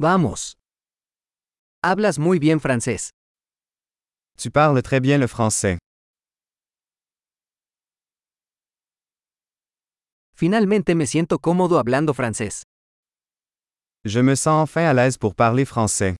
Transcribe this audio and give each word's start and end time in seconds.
Vamos. 0.00 0.56
Hablas 1.82 2.20
muy 2.20 2.38
bien 2.38 2.60
francés. 2.60 3.10
Tu 4.36 4.48
parles 4.52 4.80
très 4.82 5.00
bien 5.00 5.18
le 5.18 5.26
français. 5.26 5.78
Finalmente 10.36 10.94
me 10.94 11.04
siento 11.04 11.40
cómodo 11.40 11.80
hablando 11.80 12.14
francés. 12.14 12.62
Je 14.04 14.20
me 14.22 14.36
sens 14.36 14.62
enfin 14.62 14.86
à 14.88 14.94
l'aise 14.94 15.18
pour 15.18 15.34
parler 15.34 15.64
français. 15.64 16.14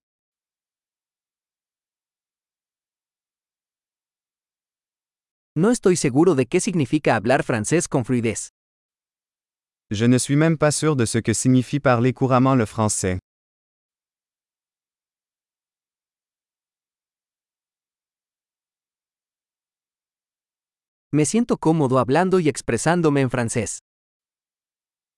No 5.55 5.71
estoy 5.71 5.95
seguro 5.95 6.35
de 6.35 6.47
qué 6.47 6.59
significa 6.61 7.15
hablar 7.15 7.45
francés 7.45 7.87
con 7.87 8.05
fluidez. 8.05 8.51
Je 9.93 10.07
ne 10.07 10.19
suis 10.19 10.35
même 10.37 10.59
pas 10.59 10.73
sûr 10.73 10.97
de 10.97 11.07
ce 11.07 11.19
que 11.19 11.33
signifie 11.33 11.79
parler 11.79 12.13
couramment 12.13 12.57
le 12.57 12.67
français. 12.67 13.21
Me 21.11 21.25
siento 21.25 21.57
cómodo 21.57 21.99
hablando 21.99 22.39
y 22.39 22.51
expresándome 22.51 23.23
en 23.23 23.31
francés. 23.31 23.79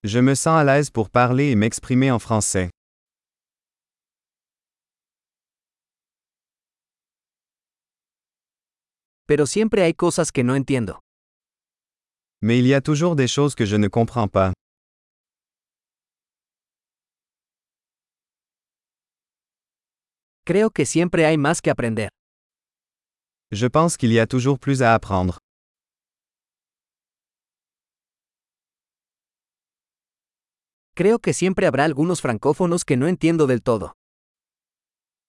Je 0.04 0.20
me 0.22 0.36
sens 0.36 0.60
à 0.60 0.64
l'aise 0.64 0.88
pour 0.88 1.10
parler 1.10 1.50
et 1.50 1.56
m'exprimer 1.56 2.12
en 2.12 2.20
français. 2.20 2.70
Pero 9.26 9.46
siempre 9.46 9.82
hay 9.82 9.94
cosas 9.94 10.30
que 10.30 10.44
no 10.44 10.54
entiendo. 10.54 11.00
Mais 12.40 12.58
il 12.60 12.68
y 12.68 12.74
a 12.74 12.80
toujours 12.80 13.16
des 13.16 13.28
choses 13.28 13.56
que 13.56 13.66
je 13.66 13.76
ne 13.76 13.88
comprends 13.88 14.28
pas. 14.30 14.52
Creo 20.46 20.70
que 20.70 20.86
siempre 20.86 21.26
hay 21.26 21.36
más 21.36 21.60
que 21.60 21.70
aprender. 21.70 22.10
Je 23.50 23.66
pense 23.66 23.96
qu'il 23.96 24.12
y 24.12 24.20
a 24.20 24.26
toujours 24.28 24.60
plus 24.60 24.82
à 24.82 24.94
apprendre. 24.94 25.38
Creo 31.00 31.18
que 31.18 31.32
siempre 31.32 31.66
habrá 31.66 31.86
algunos 31.86 32.20
francófonos 32.20 32.84
que 32.84 32.98
no 32.98 33.08
entiendo 33.08 33.46
del 33.46 33.62
todo. 33.62 33.94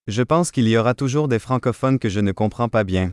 Je 0.05 0.25
pense 0.25 0.51
qu'il 0.51 0.67
y 0.67 0.75
aura 0.75 0.93
toujours 0.93 1.29
des 1.29 1.41
francophones 1.41 1.97
que 1.97 2.09
je 2.09 2.19
ne 2.21 2.33
comprends 2.33 2.69
pas 2.69 2.85
bien. 2.85 3.11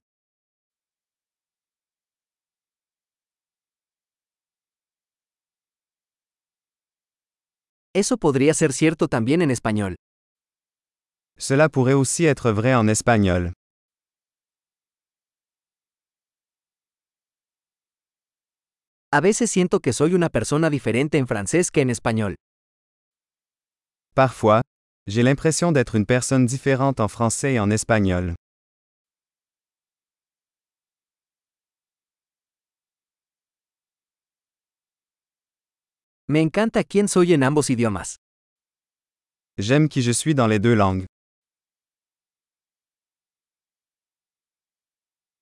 Eso 7.94 8.16
podría 8.16 8.52
ser 8.54 8.72
cierto 8.72 9.06
también 9.06 9.40
en 9.40 9.52
español. 9.52 9.94
Cela 11.38 11.68
pourrait 11.68 11.94
aussi 11.94 12.26
être 12.26 12.50
vrai 12.50 12.74
en 12.74 12.88
espagnol. 12.88 13.52
A 19.12 19.20
veces 19.20 19.48
siento 19.48 19.78
que 19.78 19.92
soy 19.92 20.14
una 20.14 20.28
persona 20.28 20.70
diferente 20.70 21.18
en 21.18 21.28
francés 21.28 21.70
que 21.70 21.82
en 21.82 21.90
español. 21.90 22.34
Parfois, 24.18 24.62
j'ai 25.06 25.22
l'impression 25.22 25.70
d'être 25.70 25.94
une 25.94 26.04
personne 26.04 26.44
différente 26.44 26.98
en 26.98 27.06
français 27.06 27.52
et 27.52 27.60
en 27.60 27.70
espagnol. 27.70 28.34
Me 36.26 36.40
encanta 36.40 36.82
quién 36.82 37.06
soy 37.06 37.32
en 37.32 37.42
ambos 37.42 37.70
idiomas. 37.70 38.16
J'aime 39.56 39.88
qui 39.88 40.02
je 40.02 40.10
suis 40.10 40.34
dans 40.34 40.48
les 40.48 40.58
deux 40.58 40.74
langues. 40.74 41.06